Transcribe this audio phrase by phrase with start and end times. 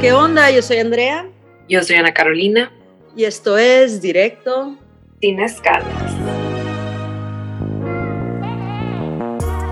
[0.00, 0.48] ¿Qué onda?
[0.52, 1.28] Yo soy Andrea.
[1.68, 2.70] Yo soy Ana Carolina.
[3.16, 4.76] Y esto es Directo.
[5.20, 6.14] Sin escalas.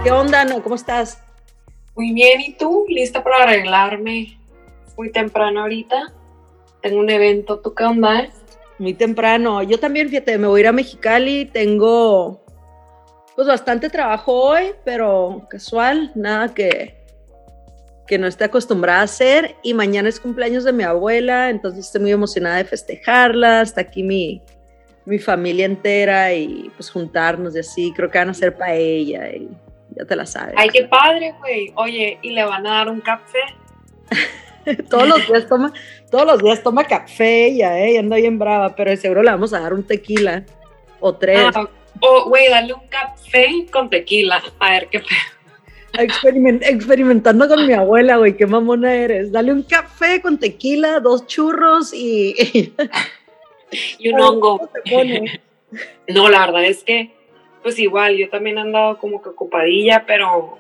[0.03, 0.61] ¿Qué onda, Ana?
[0.61, 1.23] ¿Cómo estás?
[1.95, 2.86] Muy bien, ¿y tú?
[2.89, 4.36] ¿Lista para arreglarme?
[4.96, 6.12] Muy temprano ahorita.
[6.82, 8.27] Tengo un evento, ¿tú qué onda?
[8.80, 9.62] Muy temprano.
[9.62, 11.45] Yo también, fíjate, me voy a ir a Mexicali.
[11.45, 12.45] Tengo
[13.36, 16.96] pues bastante trabajo hoy, pero casual, nada que,
[18.07, 19.57] que no esté acostumbrada a hacer.
[19.62, 23.62] Y mañana es cumpleaños de mi abuela, entonces estoy muy emocionada de festejarla.
[23.62, 24.43] Está aquí mi,
[25.04, 27.93] mi familia entera y pues juntarnos y así.
[27.95, 29.48] Creo que van a hacer paella y
[29.90, 30.54] ya te la sabes.
[30.57, 31.72] Ay, qué padre, güey.
[31.76, 33.41] Oye, ¿y le van a dar un café?
[34.91, 35.73] todos los días toma,
[36.11, 37.92] todos los días toma café ella, ¿eh?
[37.92, 40.45] Y anda bien brava, pero de seguro le vamos a dar un tequila
[41.00, 41.50] o tres.
[41.55, 41.69] Ah,
[42.00, 44.42] o, güey, dale un café con tequila.
[44.59, 45.00] A ver qué
[45.92, 49.33] experimentando con mi abuela, güey, qué mamona eres.
[49.33, 52.73] Dale un café con tequila, dos churros y.
[53.98, 54.70] y un hongo.
[56.09, 57.11] No, la verdad es que,
[57.62, 60.59] pues igual, yo también he andado como que ocupadilla, pero,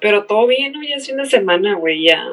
[0.00, 2.32] pero todo bien, hoy es una semana, güey, ya.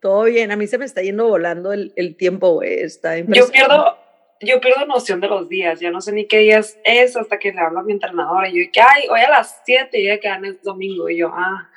[0.00, 3.48] Todo bien, a mí se me está yendo volando el, el tiempo, güey, está Yo
[3.50, 3.96] pierdo,
[4.40, 7.52] yo pierdo noción de los días, ya no sé ni qué días es hasta que
[7.52, 10.18] le hablo a mi entrenadora y yo, que ay, hoy a las 7 y ya
[10.18, 11.70] quedan es domingo y yo, ah.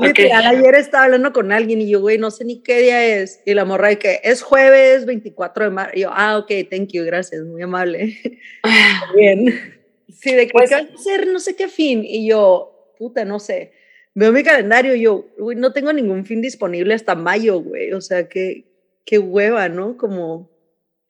[0.00, 0.30] Okay.
[0.30, 3.42] ayer estaba hablando con alguien y yo, güey, no sé ni qué día es.
[3.44, 5.96] Y la morra de que es jueves 24 de marzo.
[5.96, 8.16] Y yo, ah, ok, thank you, gracias, muy amable.
[9.16, 9.74] Bien.
[10.08, 12.04] Sí, de que pues, va a ser no sé qué fin.
[12.04, 13.72] Y yo, puta, no sé.
[14.14, 17.92] Veo mi calendario y yo, güey, no tengo ningún fin disponible hasta mayo, güey.
[17.92, 18.66] O sea, qué,
[19.04, 19.96] qué hueva, ¿no?
[19.96, 20.48] Como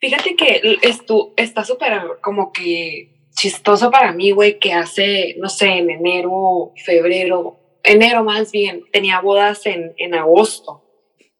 [0.00, 5.66] Fíjate que esto está súper como que chistoso para mí, güey, que hace, no sé,
[5.78, 10.84] en enero, febrero, enero más bien, tenía bodas en, en agosto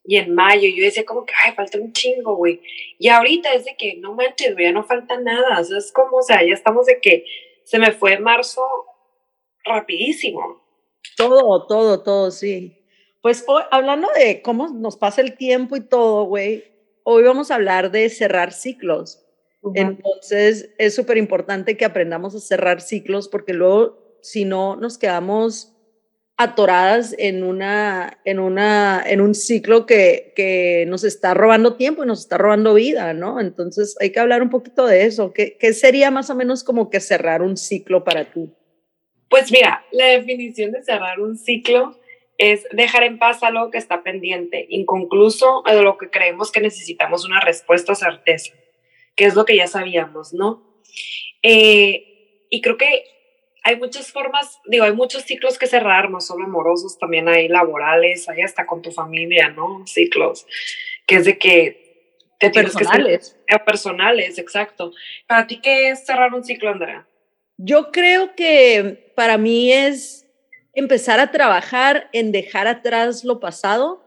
[0.05, 0.69] y en mayo.
[0.75, 2.63] Yo decía como que, ay, falta un chingo, güey.
[2.99, 5.61] Y ahorita es de que, no manches, güey, ya no falta nada.
[5.61, 7.25] O sea, es como, o sea, ya estamos de que
[7.65, 8.63] se me fue marzo
[9.65, 10.63] rapidísimo.
[11.17, 12.75] Todo, todo, todo, sí.
[13.21, 16.65] Pues hablando de cómo nos pasa el tiempo y todo, güey,
[17.03, 19.25] hoy vamos a hablar de cerrar ciclos.
[19.75, 25.75] Entonces, es súper importante que aprendamos a cerrar ciclos porque luego, si no, nos quedamos
[26.39, 32.07] atoradas en, una, en, una, en un ciclo que, que nos está robando tiempo y
[32.07, 33.41] nos está robando vida, ¿no?
[33.41, 35.33] Entonces, hay que hablar un poquito de eso.
[35.33, 38.51] ¿Qué, qué sería más o menos como que cerrar un ciclo para ti?
[39.29, 41.99] Pues mira, la definición de cerrar un ciclo
[42.39, 47.25] es dejar en paz algo que está pendiente, inconcluso, de lo que creemos que necesitamos
[47.25, 48.55] una respuesta certeza,
[49.17, 50.83] que es lo que ya sabíamos, ¿no?
[51.43, 53.03] Eh, y creo que
[53.69, 58.27] hay muchas formas, digo, hay muchos ciclos que cerrar, no solo amorosos, también hay laborales,
[58.31, 59.87] hay hasta con tu familia, ¿no?
[59.87, 60.47] Ciclos,
[61.07, 63.37] que es de que te personales.
[63.47, 64.93] que ser, personales, exacto.
[65.27, 67.07] ¿Para ti qué es cerrar un ciclo, Andrea?
[67.59, 70.27] Yo creo que para mí es
[70.73, 74.03] empezar a trabajar en dejar atrás lo pasado,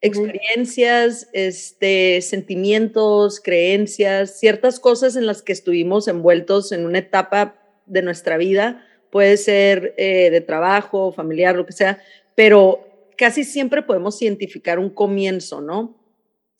[0.00, 8.00] experiencias, este, sentimientos, creencias, ciertas cosas en las que estuvimos envueltos en una etapa de
[8.02, 12.02] nuestra vida, puede ser eh, de trabajo, familiar, lo que sea,
[12.34, 12.86] pero
[13.16, 15.96] casi siempre podemos identificar un comienzo, ¿no?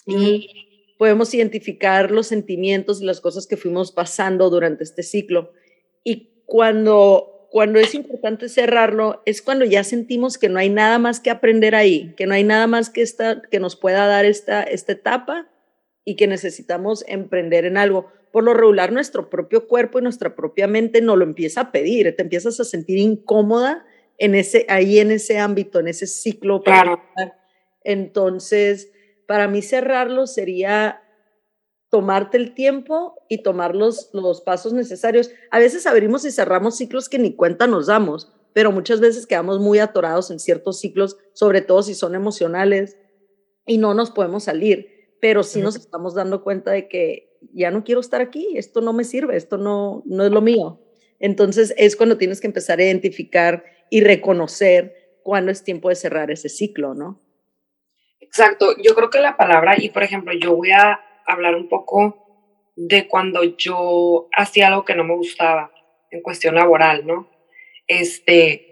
[0.07, 5.53] Y podemos identificar los sentimientos y las cosas que fuimos pasando durante este ciclo.
[6.05, 11.21] Y cuando cuando es importante cerrarlo es cuando ya sentimos que no hay nada más
[11.21, 14.63] que aprender ahí, que no hay nada más que, esta, que nos pueda dar esta,
[14.63, 15.49] esta etapa
[16.05, 18.13] y que necesitamos emprender en algo.
[18.37, 22.15] Por lo regular, nuestro propio cuerpo y nuestra propia mente nos lo empieza a pedir,
[22.15, 23.87] te empiezas a sentir incómoda
[24.19, 26.61] en ese, ahí en ese ámbito, en ese ciclo.
[26.63, 27.01] Claro.
[27.83, 28.93] Entonces,
[29.27, 31.01] para mí cerrarlo sería
[31.89, 35.31] tomarte el tiempo y tomar los, los pasos necesarios.
[35.51, 39.61] A veces abrimos y cerramos ciclos que ni cuenta nos damos, pero muchas veces quedamos
[39.61, 42.99] muy atorados en ciertos ciclos, sobre todo si son emocionales,
[43.65, 47.85] y no nos podemos salir, pero sí nos estamos dando cuenta de que ya no
[47.85, 50.81] quiero estar aquí, esto no me sirve, esto no, no es lo mío.
[51.19, 56.31] Entonces es cuando tienes que empezar a identificar y reconocer cuándo es tiempo de cerrar
[56.31, 57.21] ese ciclo, ¿no?
[58.21, 62.27] Exacto, yo creo que la palabra, y por ejemplo, yo voy a hablar un poco
[62.77, 65.73] de cuando yo hacía algo que no me gustaba
[66.11, 67.31] en cuestión laboral, ¿no?
[67.87, 68.67] Este,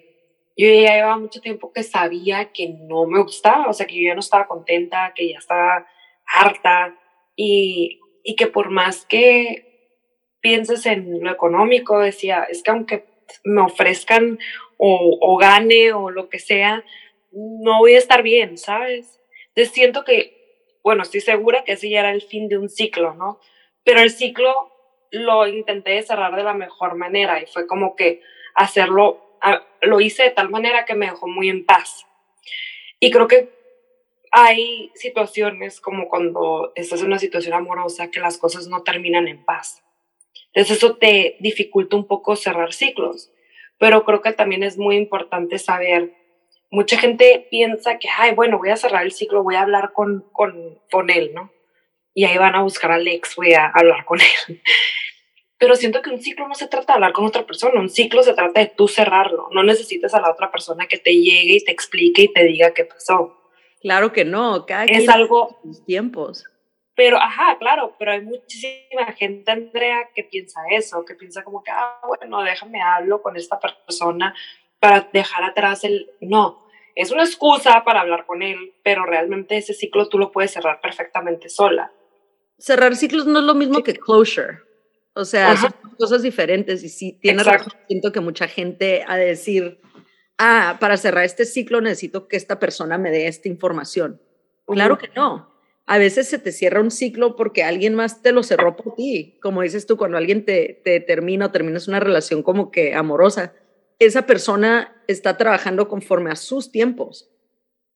[0.57, 4.09] yo ya llevaba mucho tiempo que sabía que no me gustaba, o sea, que yo
[4.09, 5.87] ya no estaba contenta, que ya estaba
[6.27, 6.97] harta
[7.37, 10.01] y, y que por más que
[10.41, 13.05] pienses en lo económico, decía, es que aunque
[13.45, 14.41] me ofrezcan
[14.77, 16.85] o, o gane o lo que sea,
[17.31, 19.21] no voy a estar bien, ¿sabes?
[19.51, 20.45] Entonces siento que
[20.85, 23.41] bueno, estoy segura que ese ya era el fin de un ciclo, ¿no?
[23.85, 24.71] Pero el ciclo
[25.11, 28.21] lo intenté cerrar de la mejor manera y fue como que
[28.55, 29.39] hacerlo,
[29.81, 32.07] lo hice de tal manera que me dejó muy en paz.
[33.01, 33.49] Y creo que
[34.37, 39.45] hay situaciones como cuando estás en una situación amorosa que las cosas no terminan en
[39.45, 39.85] paz.
[40.53, 43.31] Entonces eso te dificulta un poco cerrar ciclos,
[43.79, 46.15] pero creo que también es muy importante saber,
[46.69, 50.29] mucha gente piensa que, ay, bueno, voy a cerrar el ciclo, voy a hablar con,
[50.33, 51.53] con, con él, ¿no?
[52.13, 54.61] Y ahí van a buscar al ex, voy a hablar con él.
[55.59, 58.25] Pero siento que un ciclo no se trata de hablar con otra persona, un ciclo
[58.25, 59.49] se trata de tú cerrarlo.
[59.53, 62.75] No necesitas a la otra persona que te llegue y te explique y te diga
[62.75, 63.44] qué pasó.
[63.85, 66.43] Claro que no, cada es algo sus tiempos.
[66.97, 71.71] Pero, ajá, claro, pero hay muchísima gente, Andrea, que piensa eso, que piensa como que,
[71.71, 74.35] ah, bueno, déjame hablo con esta persona
[74.81, 76.11] para dejar atrás el...
[76.23, 80.53] No, es una excusa para hablar con él, pero realmente ese ciclo tú lo puedes
[80.53, 81.93] cerrar perfectamente sola.
[82.57, 84.61] Cerrar ciclos no es lo mismo que closure.
[85.13, 87.75] O sea, son cosas diferentes y sí, tiene razón.
[87.87, 89.79] Siento que mucha gente a decir,
[90.39, 94.21] ah, para cerrar este ciclo necesito que esta persona me dé esta información.
[94.67, 95.55] Claro que no
[95.87, 99.39] a veces se te cierra un ciclo porque alguien más te lo cerró por ti.
[99.43, 103.55] Como dices tú, cuando alguien te, te termina o terminas una relación como que amorosa,
[103.99, 107.31] esa persona está trabajando conforme a sus tiempos,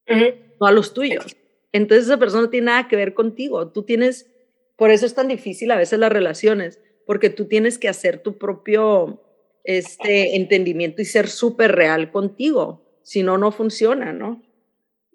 [0.06, 1.36] no a los tuyos.
[1.72, 3.68] Entonces esa persona no tiene nada que ver contigo.
[3.68, 4.30] Tú tienes,
[4.76, 8.36] por eso es tan difícil a veces las relaciones, porque tú tienes que hacer tu
[8.36, 9.22] propio
[9.68, 12.84] este, entendimiento y ser súper real contigo.
[13.02, 14.42] Si no, no funciona, ¿no?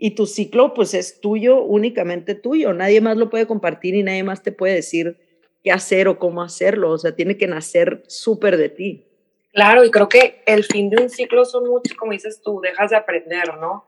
[0.06, 2.74] y tu ciclo pues es tuyo, únicamente tuyo.
[2.74, 5.18] Nadie más lo puede compartir y nadie más te puede decir
[5.64, 6.90] qué hacer o cómo hacerlo.
[6.90, 9.08] O sea, tiene que nacer súper de ti.
[9.54, 12.90] Claro, y creo que el fin de un ciclo son muchos, como dices tú, dejas
[12.90, 13.88] de aprender, ¿no?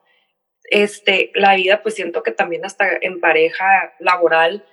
[0.70, 4.66] Este, la vida, pues siento que también hasta en pareja laboral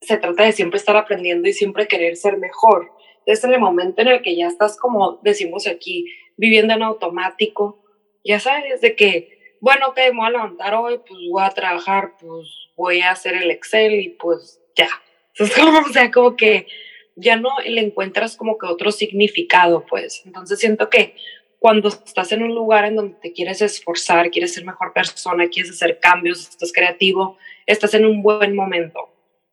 [0.00, 2.92] se trata de siempre estar aprendiendo y siempre querer ser mejor.
[3.24, 7.84] Entonces, en el momento en el que ya estás, como decimos aquí, viviendo en automático,
[8.24, 12.14] ya sabes de que bueno, ok, me voy a levantar hoy, pues voy a trabajar,
[12.18, 14.88] pues voy a hacer el Excel y pues ya.
[15.38, 16.66] Es como, o sea, como que
[17.14, 20.22] ya no le encuentras como que otro significado, pues.
[20.26, 21.14] Entonces siento que
[21.60, 25.70] cuando estás en un lugar en donde te quieres esforzar, quieres ser mejor persona, quieres
[25.70, 29.10] hacer cambios, estás creativo, estás en un buen momento.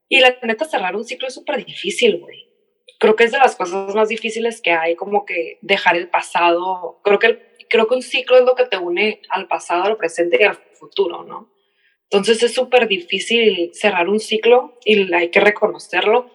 [0.09, 2.48] Y la neta, cerrar un ciclo es súper difícil, güey.
[2.97, 6.99] Creo que es de las cosas más difíciles que hay, como que dejar el pasado.
[7.03, 9.97] Creo que el creo que un ciclo es lo que te une al pasado, al
[9.97, 11.53] presente y al futuro, ¿no?
[12.09, 16.31] Entonces es súper difícil cerrar un ciclo y hay que reconocerlo,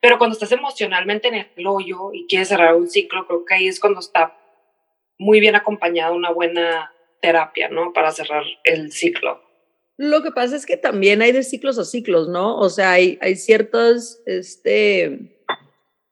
[0.00, 3.68] pero cuando estás emocionalmente en el hoyo y quieres cerrar un ciclo, creo que ahí
[3.68, 4.36] es cuando está
[5.18, 7.92] muy bien acompañada una buena terapia, ¿no?
[7.92, 9.42] Para cerrar el ciclo.
[9.96, 12.56] Lo que pasa es que también hay de ciclos a ciclos, ¿no?
[12.58, 15.37] O sea, hay, hay ciertos, este,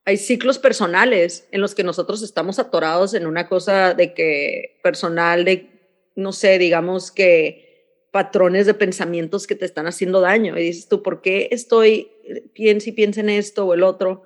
[0.07, 5.45] hay ciclos personales en los que nosotros estamos atorados en una cosa de que personal,
[5.45, 5.69] de,
[6.15, 10.57] no sé, digamos que patrones de pensamientos que te están haciendo daño.
[10.57, 12.13] Y dices tú, ¿por qué estoy,
[12.55, 14.23] piensa y piensa en esto o el otro?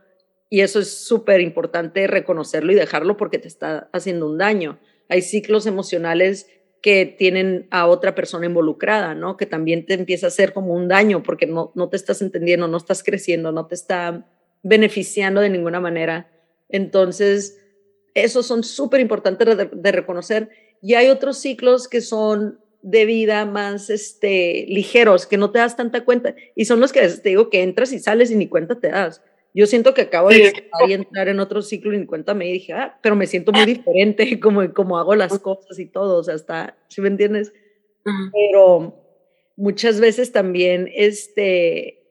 [0.51, 4.79] Y eso es súper importante reconocerlo y dejarlo porque te está haciendo un daño.
[5.09, 6.47] Hay ciclos emocionales
[6.83, 9.39] que tienen a otra persona involucrada, ¿no?
[9.39, 12.69] Que también te empieza a hacer como un daño porque no, no te estás entendiendo,
[12.69, 14.27] no estás creciendo, no te está
[14.63, 16.31] beneficiando de ninguna manera.
[16.69, 17.59] Entonces,
[18.15, 20.51] esos son súper importantes de, reconocer.
[20.83, 25.77] Y hay otros ciclos que son de vida más este, ligeros, que no te das
[25.77, 26.35] tanta cuenta.
[26.55, 29.23] Y son los que te digo que entras y sales y ni cuenta te das.
[29.53, 30.53] Yo siento que acabo de
[30.89, 34.39] entrar en otro ciclo y ni cuenta me dije, ah, pero me siento muy diferente
[34.41, 36.19] como, como hago las cosas y todo.
[36.19, 37.53] O sea, está, ¿sí me entiendes?
[38.33, 38.95] Pero
[39.57, 42.03] muchas veces también este,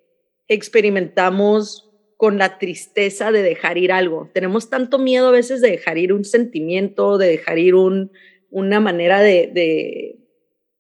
[0.48, 1.89] experimentamos
[2.20, 4.30] con la tristeza de dejar ir algo.
[4.34, 8.12] Tenemos tanto miedo a veces de dejar ir un sentimiento, de dejar ir un,
[8.50, 10.18] una manera de,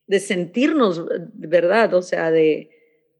[0.05, 1.05] de, sentirnos,
[1.35, 1.93] ¿verdad?
[1.93, 2.71] O sea, de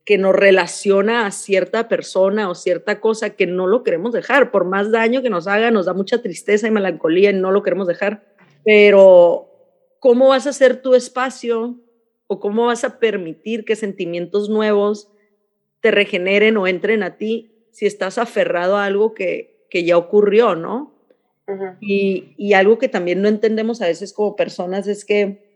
[0.03, 4.51] que nos relaciona a cierta persona o cierta cosa que no lo queremos dejar.
[4.51, 7.63] Por más daño que nos haga, nos da mucha tristeza y melancolía y no lo
[7.63, 8.25] queremos dejar.
[8.65, 9.49] Pero,
[10.01, 11.79] ¿cómo vas a hacer tu espacio
[12.27, 15.09] o cómo vas a permitir que sentimientos nuevos
[15.79, 20.55] te regeneren o entren a ti si estás aferrado a algo que, que ya ocurrió,
[20.55, 20.95] ¿no?
[21.81, 25.49] y, y, algo que también no entendemos a veces como personas es que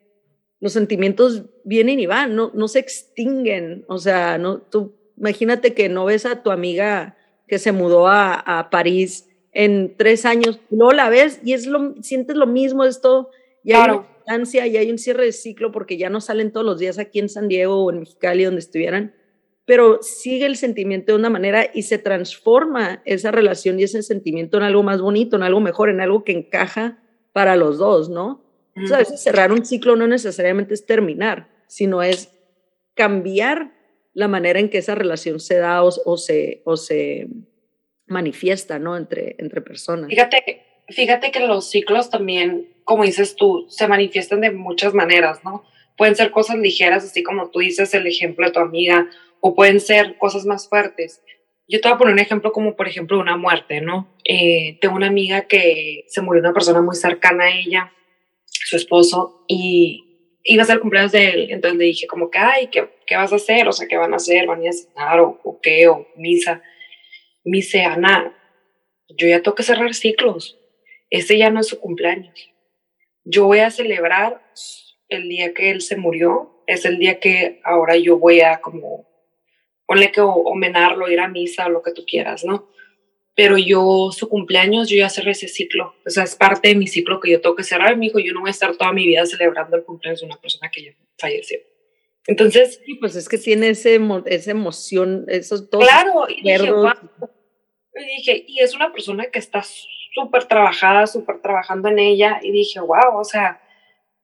[0.60, 3.86] los sentimientos vienen y van, no, no se extinguen.
[3.88, 7.17] O sea, no, tú imagínate que no ves a tu amiga
[7.48, 12.01] que se mudó a, a París en tres años, no la ves y es lo,
[12.01, 13.29] sientes lo mismo, esto,
[13.63, 16.65] ya hay una distancia, ya hay un cierre de ciclo porque ya no salen todos
[16.65, 19.13] los días aquí en San Diego o en Mexicali donde estuvieran
[19.65, 24.58] pero sigue el sentimiento de una manera y se transforma esa relación y ese sentimiento
[24.58, 27.00] en algo más bonito, en algo mejor, en algo que encaja
[27.32, 28.43] para los dos, ¿no?
[28.75, 32.34] a veces cerrar un ciclo no necesariamente es terminar, sino es
[32.96, 33.72] cambiar
[34.13, 37.27] la manera en que esa relación se da o, se, o se
[38.08, 38.96] manifiesta, ¿no?
[38.96, 40.10] Entre, entre personas.
[40.10, 45.63] Fíjate, fíjate que los ciclos también, como dices tú, se manifiestan de muchas maneras, ¿no?
[45.98, 49.10] Pueden ser cosas ligeras, así como tú dices el ejemplo de tu amiga,
[49.45, 51.21] o pueden ser cosas más fuertes.
[51.67, 54.15] Yo te voy a poner un ejemplo como, por ejemplo, una muerte, ¿no?
[54.23, 57.91] Eh, tengo una amiga que se murió una persona muy cercana a ella,
[58.45, 61.47] su esposo, y iba a ser el cumpleaños de él.
[61.51, 63.67] Entonces le dije como que, ay, ¿qué, qué vas a hacer?
[63.67, 64.47] O sea, ¿qué van a hacer?
[64.47, 65.89] ¿Van a ir a cenar o, o qué?
[65.89, 66.63] ¿O misa?
[67.43, 68.33] Me dice, Ana,
[69.09, 70.57] yo ya tengo que cerrar ciclos.
[71.09, 72.50] Ese ya no es su cumpleaños.
[73.25, 74.41] Yo voy a celebrar
[75.09, 76.63] el día que él se murió.
[76.65, 79.05] Es el día que ahora yo voy a como,
[79.93, 82.67] ponle que homenarlo, ir a misa lo que tú quieras, ¿no?
[83.35, 85.95] Pero yo, su cumpleaños, yo ya cerré ese ciclo.
[86.05, 87.95] O sea, es parte de mi ciclo que yo tengo que cerrar.
[87.95, 90.38] Mi hijo, yo no voy a estar toda mi vida celebrando el cumpleaños de una
[90.38, 91.59] persona que ya falleció.
[92.25, 92.81] Entonces.
[92.83, 95.83] Sí, pues es que tiene ese, esa emoción, esos dos.
[95.83, 96.71] Claro, y dije,
[97.95, 99.63] y dije, y es una persona que está
[100.13, 103.62] súper trabajada, súper trabajando en ella, y dije, wow, o sea,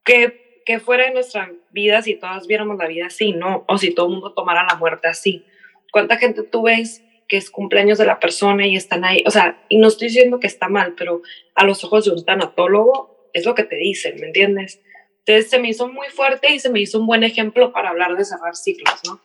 [0.04, 3.66] que, que fuera en nuestra vida si todas viéramos la vida así, ¿no?
[3.68, 5.46] O si todo el mundo tomara la muerte así.
[5.92, 9.24] ¿Cuánta gente tú ves que es cumpleaños de la persona y están ahí?
[9.26, 11.22] O sea, y no estoy diciendo que está mal, pero
[11.56, 14.82] a los ojos de un tanatólogo es lo que te dicen, ¿me entiendes?
[15.20, 18.18] Entonces se me hizo muy fuerte y se me hizo un buen ejemplo para hablar
[18.18, 19.22] de cerrar ciclos, ¿no?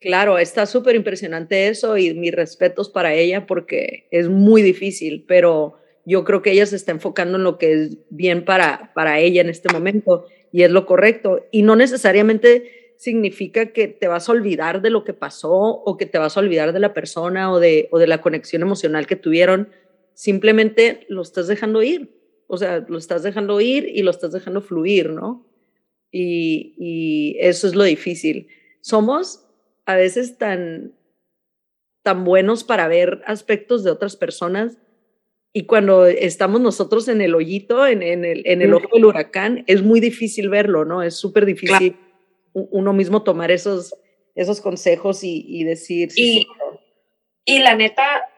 [0.00, 5.78] Claro, está súper impresionante eso y mis respetos para ella porque es muy difícil, pero
[6.04, 9.40] yo creo que ella se está enfocando en lo que es bien para, para ella
[9.40, 11.44] en este momento y es lo correcto.
[11.50, 16.06] Y no necesariamente significa que te vas a olvidar de lo que pasó o que
[16.06, 19.16] te vas a olvidar de la persona o de, o de la conexión emocional que
[19.16, 19.70] tuvieron.
[20.14, 22.14] Simplemente lo estás dejando ir.
[22.46, 25.46] O sea, lo estás dejando ir y lo estás dejando fluir, ¿no?
[26.10, 28.48] Y, y eso es lo difícil.
[28.80, 29.46] Somos
[29.84, 30.94] a veces tan,
[32.02, 34.78] tan buenos para ver aspectos de otras personas
[35.52, 39.64] y cuando estamos nosotros en el hoyito, en, en, el, en el, ojo del huracán,
[39.66, 41.02] es muy difícil verlo, ¿no?
[41.02, 41.96] Es súper difícil
[42.70, 43.94] uno mismo tomar esos,
[44.34, 46.08] esos consejos y, y decir...
[46.16, 46.46] y,
[47.44, 48.28] y la neta,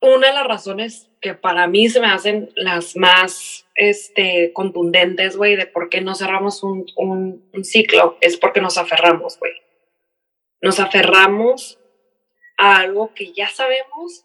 [0.00, 5.56] una de las razones que para mí se me hacen las más este, contundentes, güey,
[5.56, 9.52] de por qué no cerramos un, un, un ciclo, es porque nos aferramos, güey
[10.64, 11.78] nos aferramos
[12.56, 14.24] a algo que ya sabemos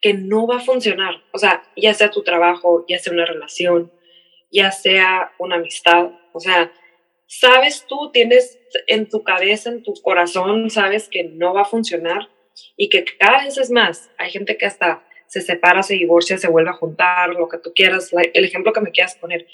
[0.00, 1.16] que no va a funcionar.
[1.32, 3.92] O sea, ya sea tu trabajo, ya sea una relación,
[4.52, 6.12] ya sea una amistad.
[6.32, 6.72] O sea,
[7.30, 12.28] sabes tú, tienes en tu cabeza, en tu corazón, sabes que no va a funcionar
[12.76, 14.10] y que cada vez es más.
[14.18, 17.72] Hay gente que hasta se separa, se divorcia, se vuelve a juntar, lo que tú
[17.74, 19.46] quieras, el ejemplo que me quieras poner.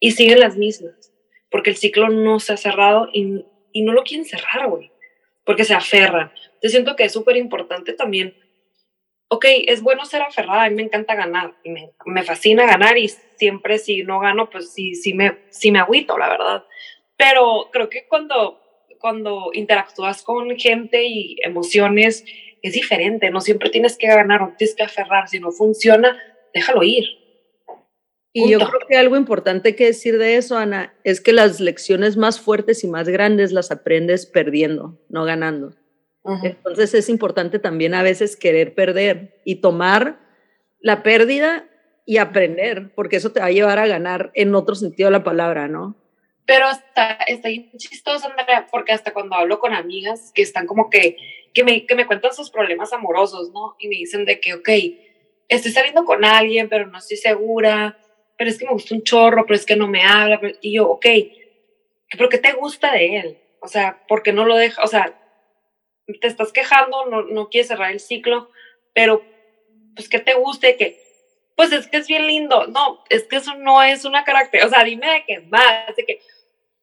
[0.00, 1.12] Y siguen las mismas,
[1.50, 4.90] porque el ciclo no se ha cerrado y, y no lo quieren cerrar, güey
[5.48, 6.30] porque se aferran.
[6.62, 8.36] Yo siento que es súper importante también.
[9.28, 13.08] Ok, es bueno ser aferrada, a mí me encanta ganar, me, me, fascina ganar y
[13.08, 16.66] siempre si no gano, pues sí, sí me, sí me agüito, la verdad.
[17.18, 18.60] Pero creo que cuando,
[18.98, 22.24] cuando interactúas con gente y emociones
[22.62, 26.16] es diferente, no siempre tienes que ganar, no tienes que aferrar, si no funciona,
[26.54, 27.04] déjalo ir.
[28.32, 32.16] Y yo creo que algo importante que decir de eso, Ana, es que las lecciones
[32.16, 35.74] más fuertes y más grandes las aprendes perdiendo, no ganando.
[36.42, 40.20] Entonces es importante también a veces querer perder y tomar
[40.80, 41.68] la pérdida
[42.04, 45.24] y aprender, porque eso te va a llevar a ganar en otro sentido de la
[45.24, 45.96] palabra, ¿no?
[46.48, 51.18] Pero hasta está chistoso, Andrea, porque hasta cuando hablo con amigas que están como que,
[51.52, 53.76] que me, que me cuentan sus problemas amorosos, ¿no?
[53.78, 54.68] Y me dicen de que, ok,
[55.46, 57.98] estoy saliendo con alguien, pero no estoy segura,
[58.38, 60.40] pero es que me gusta un chorro, pero es que no me habla.
[60.62, 61.04] Y yo, ok,
[62.16, 63.38] ¿pero qué te gusta de él?
[63.60, 64.82] O sea, ¿por qué no lo deja?
[64.82, 65.20] O sea,
[66.06, 68.50] te estás quejando, no, no quieres cerrar el ciclo,
[68.94, 69.22] pero
[69.94, 70.78] pues ¿qué te guste?
[70.78, 70.98] Que,
[71.56, 72.68] pues es que es bien lindo.
[72.68, 74.64] No, es que eso no es una carácter.
[74.64, 76.22] O sea, dime de qué más, de que,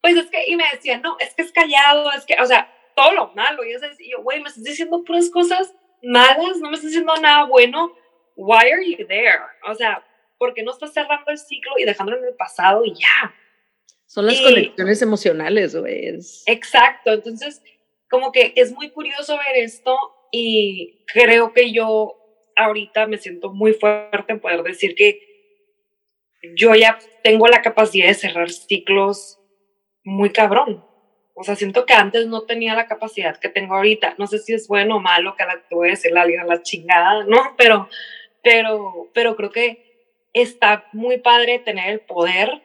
[0.05, 2.71] pues es que, y me decían, no, es que es callado, es que, o sea,
[2.95, 3.63] todo lo malo.
[3.65, 3.71] Y
[4.07, 7.91] yo, güey, me estás diciendo puras cosas malas, no me estás diciendo nada bueno.
[8.35, 9.39] Why are you there?
[9.67, 10.05] O sea,
[10.37, 13.33] porque no estás cerrando el ciclo y dejándolo en el pasado y ya.
[14.05, 16.19] Son las conexiones emocionales, güey.
[16.45, 17.63] Exacto, entonces
[18.07, 19.97] como que es muy curioso ver esto
[20.31, 22.13] y creo que yo
[22.55, 25.19] ahorita me siento muy fuerte en poder decir que
[26.55, 29.39] yo ya tengo la capacidad de cerrar ciclos
[30.05, 30.85] muy cabrón.
[31.33, 34.15] O sea, siento que antes no tenía la capacidad que tengo ahorita.
[34.17, 36.61] No sé si es bueno o malo que la te voy a decir la, la
[36.63, 37.37] chingada, ¿no?
[37.57, 37.89] Pero,
[38.41, 42.61] pero, pero creo que está muy padre tener el poder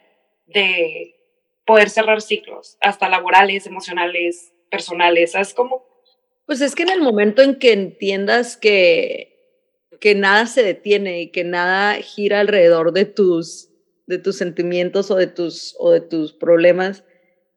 [0.47, 1.17] de
[1.65, 5.33] poder cerrar ciclos, hasta laborales, emocionales, personales.
[5.33, 5.87] ¿Sabes cómo?
[6.45, 9.57] Pues es que en el momento en que entiendas que,
[10.01, 13.71] que nada se detiene y que nada gira alrededor de tus,
[14.07, 17.05] de tus sentimientos o de tus, o de tus problemas,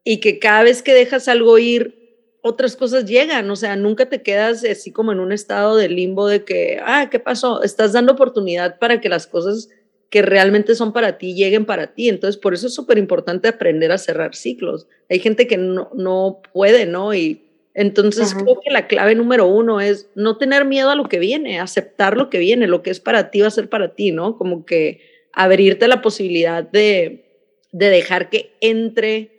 [0.03, 2.03] y que cada vez que dejas algo ir,
[2.41, 6.27] otras cosas llegan, o sea, nunca te quedas así como en un estado de limbo
[6.27, 7.63] de que, ah, ¿qué pasó?
[7.63, 9.69] Estás dando oportunidad para que las cosas
[10.09, 12.09] que realmente son para ti lleguen para ti.
[12.09, 14.87] Entonces, por eso es súper importante aprender a cerrar ciclos.
[15.09, 17.13] Hay gente que no, no puede, ¿no?
[17.13, 17.41] Y
[17.73, 21.59] entonces creo que la clave número uno es no tener miedo a lo que viene,
[21.59, 24.37] aceptar lo que viene, lo que es para ti va a ser para ti, ¿no?
[24.37, 29.32] Como que abrirte la posibilidad de, de dejar que entre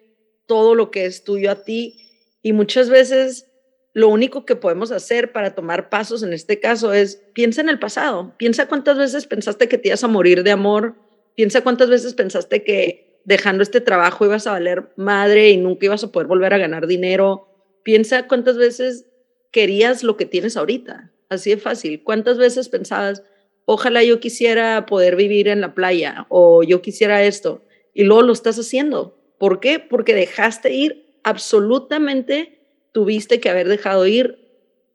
[0.47, 2.11] todo lo que es tuyo a ti.
[2.43, 3.47] Y muchas veces
[3.95, 7.79] lo único que podemos hacer para tomar pasos en este caso es piensa en el
[7.79, 10.97] pasado, piensa cuántas veces pensaste que te ibas a morir de amor,
[11.37, 16.03] piensa cuántas veces pensaste que dejando este trabajo ibas a valer madre y nunca ibas
[16.03, 17.49] a poder volver a ganar dinero,
[17.85, 19.07] piensa cuántas veces
[19.53, 23.23] querías lo que tienes ahorita, así de fácil, cuántas veces pensabas,
[23.65, 27.63] ojalá yo quisiera poder vivir en la playa o yo quisiera esto
[27.95, 29.79] y luego lo estás haciendo ¿Por qué?
[29.79, 34.39] Porque dejaste ir absolutamente, tuviste que haber dejado ir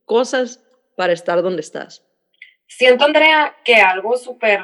[0.05, 0.65] cosas
[0.97, 2.03] para estar donde estás.
[2.65, 4.61] Siento, Andrea, que algo súper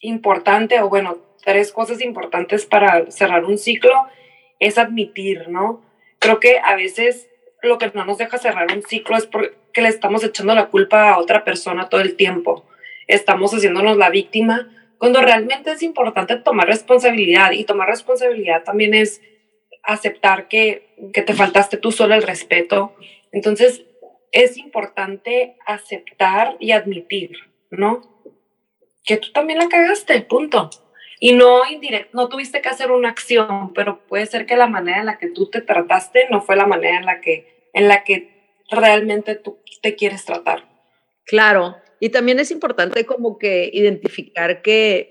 [0.00, 4.06] importante, o bueno, tres cosas importantes para cerrar un ciclo
[4.60, 5.82] es admitir, ¿no?
[6.18, 7.30] Creo que a veces
[7.62, 11.08] lo que no nos deja cerrar un ciclo es porque le estamos echando la culpa
[11.08, 12.66] a otra persona todo el tiempo.
[13.06, 14.68] Estamos haciéndonos la víctima
[15.04, 19.20] cuando realmente es importante tomar responsabilidad y tomar responsabilidad también es
[19.82, 22.96] aceptar que, que te faltaste tú solo el respeto.
[23.30, 23.84] Entonces,
[24.32, 27.32] es importante aceptar y admitir,
[27.70, 28.00] ¿no?
[29.04, 30.70] Que tú también la cagaste, punto.
[31.20, 35.00] Y no indirecto, no tuviste que hacer una acción, pero puede ser que la manera
[35.00, 38.04] en la que tú te trataste no fue la manera en la que, en la
[38.04, 40.64] que realmente tú te quieres tratar.
[41.26, 45.08] Claro, y también es importante como que identificar que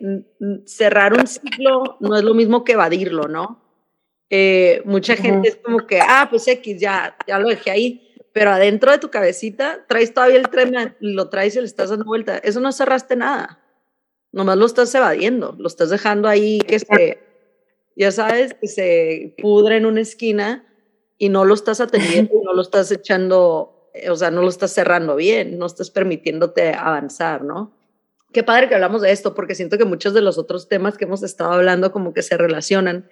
[0.68, 3.64] cerrar un ciclo no es lo mismo que evadirlo, ¿no?
[4.30, 8.52] Eh, mucha gente es como que, ah, pues X, ya, ya lo dejé ahí, pero
[8.52, 12.38] adentro de tu cabecita traes todavía el tren, lo traes y le estás dando vuelta.
[12.38, 13.60] Eso no cerraste nada,
[14.32, 17.18] nomás lo estás evadiendo, lo estás dejando ahí que se,
[17.96, 20.72] ya sabes, que se pudre en una esquina
[21.18, 23.73] y no lo estás atendiendo, no lo estás echando
[24.10, 27.78] o sea, no lo estás cerrando bien, no estás permitiéndote avanzar, ¿no?
[28.32, 31.06] Qué padre que hablamos de esto, porque siento que muchos de los otros temas que
[31.06, 33.08] hemos estado hablando como que se relacionan.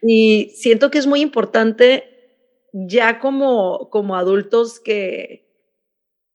[0.00, 2.04] Y siento que es muy importante
[2.72, 5.50] ya como, como adultos que,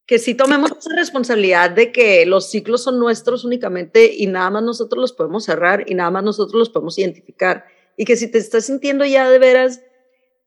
[0.05, 4.63] que sí tomemos esa responsabilidad de que los ciclos son nuestros únicamente y nada más
[4.63, 7.65] nosotros los podemos cerrar y nada más nosotros los podemos identificar.
[7.95, 9.81] Y que si te estás sintiendo ya de veras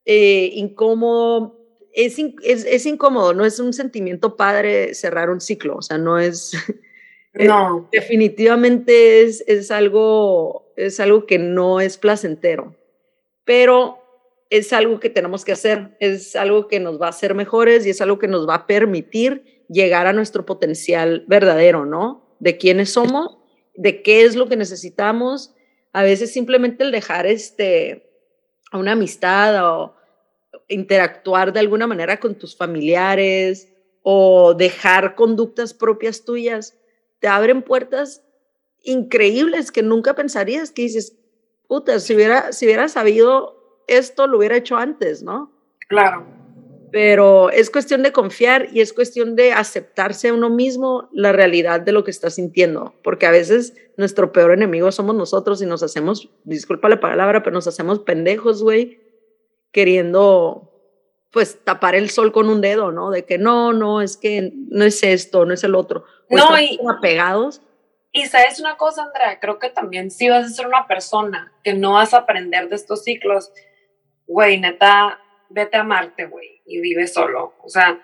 [0.05, 1.58] eh, incómodo,
[2.05, 6.53] es, es, incómodo, no es un sentimiento padre cerrar un ciclo, o sea, no es...
[7.35, 7.89] No.
[7.93, 12.75] definitivamente es, es, algo, es algo que no es placentero,
[13.45, 13.99] pero
[14.51, 17.91] es algo que tenemos que hacer, es algo que nos va a hacer mejores y
[17.91, 22.35] es algo que nos va a permitir llegar a nuestro potencial verdadero, ¿no?
[22.41, 23.39] De quiénes somos,
[23.75, 25.55] de qué es lo que necesitamos.
[25.93, 28.11] A veces simplemente el dejar este,
[28.73, 29.98] a una amistad o,
[30.69, 33.69] interactuar de alguna manera con tus familiares
[34.03, 36.79] o dejar conductas propias tuyas,
[37.19, 38.23] te abren puertas
[38.83, 41.17] increíbles que nunca pensarías que dices,
[41.67, 45.53] puta, si hubiera, si hubiera sabido esto, lo hubiera hecho antes, ¿no?
[45.89, 46.27] Claro.
[46.91, 51.81] Pero es cuestión de confiar y es cuestión de aceptarse a uno mismo la realidad
[51.81, 55.83] de lo que está sintiendo, porque a veces nuestro peor enemigo somos nosotros y nos
[55.83, 59.01] hacemos, disculpa la palabra, pero nos hacemos pendejos, güey,
[59.73, 60.69] queriendo
[61.31, 63.11] pues tapar el sol con un dedo, ¿no?
[63.11, 66.05] De que no, no, es que no es esto, no es el otro.
[66.31, 67.63] no, y apegados.
[68.13, 71.75] Y sabes una cosa, Andrea, creo que también si vas a ser una persona que
[71.75, 73.53] no vas a aprender de estos ciclos,
[74.27, 77.55] güey, neta, vete a Marte, güey, y vive solo.
[77.63, 78.01] O sea,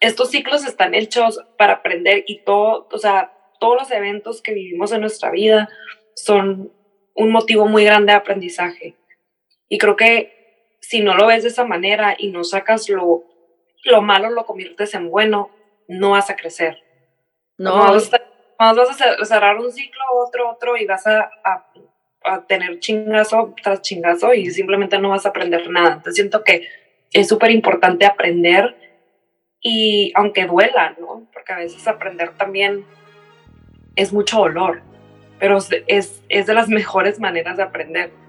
[0.00, 4.92] estos ciclos están hechos para aprender y todo, o sea, todos los eventos que vivimos
[4.92, 5.68] en nuestra vida
[6.14, 6.72] son
[7.14, 8.96] un motivo muy grande de aprendizaje.
[9.68, 10.43] Y creo que
[10.88, 13.24] si no lo ves de esa manera y no sacas lo,
[13.84, 15.50] lo malo, lo conviertes en bueno,
[15.88, 16.82] no vas a crecer.
[17.56, 21.66] No, vas a, vas a cerrar un ciclo, otro, otro, y vas a, a,
[22.24, 25.94] a, tener chingazo tras chingazo y simplemente no vas a aprender nada.
[25.94, 26.68] Entonces siento que
[27.12, 28.76] es súper importante aprender
[29.60, 31.26] y aunque duela, ¿no?
[31.32, 32.84] Porque a veces aprender también
[33.96, 34.82] es mucho dolor,
[35.38, 38.23] pero es, es de las mejores maneras de aprender.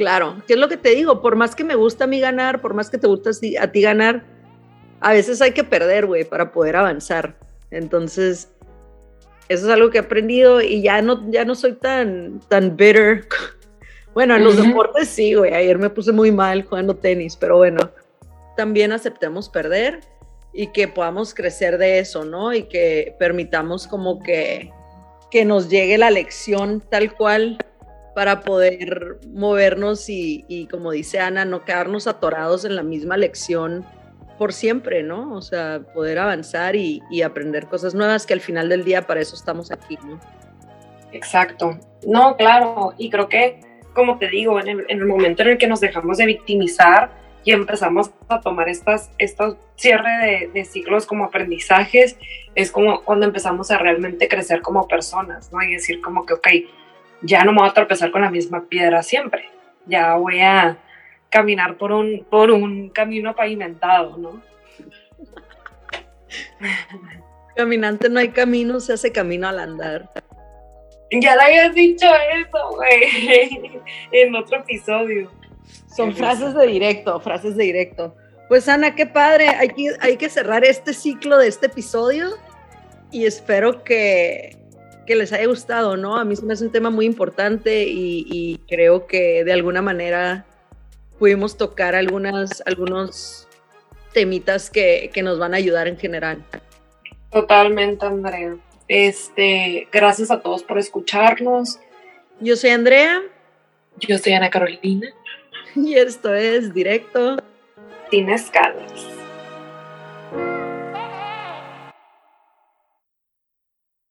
[0.00, 1.20] Claro, ¿qué es lo que te digo?
[1.20, 3.82] Por más que me gusta a mí ganar, por más que te gusta a ti
[3.82, 4.24] ganar,
[4.98, 7.36] a veces hay que perder, güey, para poder avanzar.
[7.70, 8.48] Entonces,
[9.50, 13.26] eso es algo que he aprendido y ya no, ya no soy tan, tan bitter.
[14.14, 15.52] Bueno, en los deportes sí, güey.
[15.52, 17.90] Ayer me puse muy mal jugando tenis, pero bueno,
[18.56, 20.00] también aceptemos perder
[20.54, 22.54] y que podamos crecer de eso, ¿no?
[22.54, 24.72] Y que permitamos como que,
[25.30, 27.58] que nos llegue la lección tal cual
[28.14, 33.84] para poder movernos y, como dice Ana, no quedarnos atorados en la misma lección
[34.38, 35.34] por siempre, ¿no?
[35.34, 39.36] O sea, poder avanzar y, aprender cosas nuevas que al final del día para eso
[39.36, 40.18] estamos aquí, ¿no?
[41.12, 41.78] Exacto.
[42.06, 43.60] No, claro, y creo que,
[43.94, 47.10] como te digo, en el, en el momento en el que nos dejamos de victimizar
[47.44, 52.18] y empezamos a tomar estas, estos cierre de, de, ciclos como aprendizajes,
[52.54, 55.62] es como cuando empezamos a realmente crecer como personas, ¿no?
[55.62, 56.48] Y decir como que, ok,
[57.22, 59.48] ya no me voy a tropezar con la misma piedra siempre,
[59.86, 60.78] ya voy a
[61.30, 64.42] caminar por un, por un camino pavimentado, ¿no?
[67.56, 70.10] Caminante no hay camino, se hace camino al andar.
[71.10, 73.80] Ya le habías dicho eso, güey,
[74.12, 75.30] en otro episodio.
[75.94, 78.14] Son frases de directo, frases de directo.
[78.48, 82.30] Pues Ana, qué padre, hay que, hay que cerrar este ciclo de este episodio
[83.10, 84.56] y espero que,
[85.10, 86.16] que les haya gustado, ¿no?
[86.16, 90.46] A mí se me hace un tema muy importante y, creo que de alguna manera
[91.18, 93.48] pudimos tocar algunas, algunos
[94.12, 96.44] temitas que, que, nos van a ayudar en general.
[97.32, 98.56] Totalmente, Andrea.
[98.86, 101.80] Este, gracias a todos por escucharnos.
[102.38, 103.20] Yo soy Andrea.
[103.98, 105.08] Yo soy Ana Carolina.
[105.74, 107.36] Y esto es directo.
[108.12, 109.08] Sin escalas.